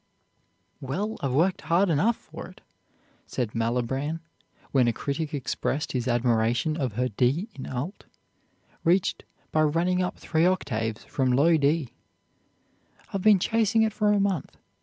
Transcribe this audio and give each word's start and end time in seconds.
"Well, 0.79 1.17
I've 1.21 1.33
worked 1.33 1.61
hard 1.61 1.91
enough 1.91 2.15
for 2.17 2.47
it," 2.47 2.61
said 3.27 3.53
Malibran 3.53 4.19
when 4.71 4.87
a 4.87 4.93
critic 4.93 5.31
expressed 5.31 5.91
his 5.91 6.07
admiration 6.07 6.75
of 6.75 6.93
her 6.93 7.07
D 7.09 7.49
in 7.53 7.67
alt, 7.67 8.05
reached 8.83 9.23
by 9.51 9.61
running 9.61 10.01
up 10.01 10.17
three 10.17 10.47
octaves 10.47 11.03
from 11.03 11.31
low 11.31 11.55
D; 11.55 11.89
"I've 13.13 13.21
been 13.21 13.37
chasing 13.37 13.83
it 13.83 13.93
for 13.93 14.11
a 14.11 14.19
month. 14.19 14.57